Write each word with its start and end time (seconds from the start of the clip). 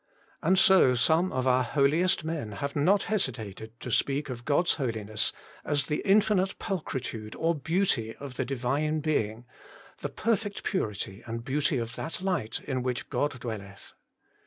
And 0.41 0.57
so 0.57 0.95
some 0.95 1.31
of 1.31 1.45
our 1.45 1.63
holiest 1.63 2.23
men 2.23 2.53
have 2.53 2.75
not 2.75 3.03
hesitated 3.03 3.79
to 3.81 3.91
speak 3.91 4.29
of 4.31 4.45
God's 4.45 4.73
Holiness 4.81 5.31
as 5.63 5.85
the 5.85 6.01
infinite 6.03 6.57
Pulchritude 6.57 7.35
or 7.35 7.53
Beauty 7.53 8.15
of 8.15 8.33
the 8.33 8.43
Divine 8.43 9.01
Being, 9.01 9.45
the 9.99 10.09
Perfect 10.09 10.63
Purity 10.63 11.21
and 11.27 11.45
Beauty 11.45 11.77
of 11.77 11.95
that 11.97 12.19
Light 12.19 12.61
in 12.61 12.81
which 12.81 13.11
God 13.11 13.39
dwelleth. 13.41 13.93